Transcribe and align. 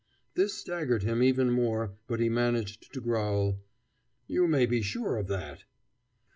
This 0.33 0.55
staggered 0.55 1.03
him 1.03 1.21
even 1.21 1.51
more, 1.51 1.95
but 2.07 2.19
he 2.19 2.27
managed 2.27 2.91
to 2.93 2.99
growl: 3.01 3.59
"You 4.25 4.47
may 4.47 4.65
be 4.65 4.81
sure 4.81 5.15
of 5.17 5.27
that." 5.27 5.65